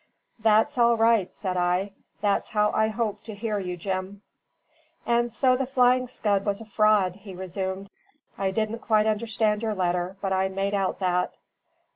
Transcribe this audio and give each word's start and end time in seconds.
"That's 0.39 0.79
all 0.79 0.97
right," 0.97 1.31
said 1.31 1.57
I. 1.57 1.91
"That's 2.21 2.49
how 2.49 2.71
I 2.71 2.87
hoped 2.87 3.23
to 3.25 3.35
hear 3.35 3.59
you, 3.59 3.77
Jim." 3.77 4.23
"And 5.05 5.31
so 5.31 5.55
the 5.55 5.67
Flying 5.67 6.07
Scud 6.07 6.43
was 6.43 6.59
a 6.59 6.65
fraud," 6.65 7.17
he 7.17 7.35
resumed. 7.35 7.87
"I 8.35 8.49
didn't 8.49 8.79
quite 8.79 9.05
understand 9.05 9.61
your 9.61 9.75
letter, 9.75 10.17
but 10.19 10.33
I 10.33 10.49
made 10.49 10.73
out 10.73 10.97
that." 11.01 11.35